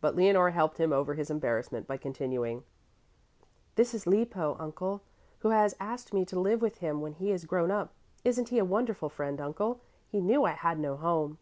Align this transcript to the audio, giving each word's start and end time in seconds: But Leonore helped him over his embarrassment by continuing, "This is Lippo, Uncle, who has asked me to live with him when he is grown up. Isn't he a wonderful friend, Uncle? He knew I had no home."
But 0.00 0.14
Leonore 0.14 0.50
helped 0.50 0.78
him 0.78 0.92
over 0.92 1.14
his 1.14 1.28
embarrassment 1.28 1.88
by 1.88 1.96
continuing, 1.96 2.62
"This 3.74 3.92
is 3.92 4.06
Lippo, 4.06 4.54
Uncle, 4.60 5.02
who 5.40 5.48
has 5.48 5.74
asked 5.80 6.14
me 6.14 6.24
to 6.26 6.38
live 6.38 6.62
with 6.62 6.78
him 6.78 7.00
when 7.00 7.14
he 7.14 7.32
is 7.32 7.44
grown 7.44 7.72
up. 7.72 7.92
Isn't 8.22 8.50
he 8.50 8.58
a 8.60 8.64
wonderful 8.64 9.08
friend, 9.08 9.40
Uncle? 9.40 9.80
He 10.06 10.20
knew 10.20 10.44
I 10.44 10.52
had 10.52 10.78
no 10.78 10.94
home." 10.96 11.38